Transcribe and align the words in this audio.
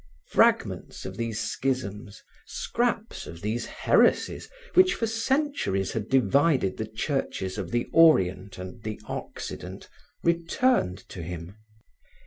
Fragments 0.25 1.05
of 1.05 1.15
these 1.15 1.39
schisms, 1.39 2.23
scraps 2.47 3.27
of 3.27 3.43
these 3.43 3.67
heresies 3.67 4.49
which 4.73 4.95
for 4.95 5.05
centuries 5.05 5.91
had 5.91 6.09
divided 6.09 6.77
the 6.77 6.87
Churches 6.87 7.55
of 7.59 7.69
the 7.69 7.87
Orient 7.93 8.57
and 8.57 8.81
the 8.81 8.99
Occident, 9.05 9.89
returned 10.23 11.07
to 11.09 11.21
him. 11.21 11.55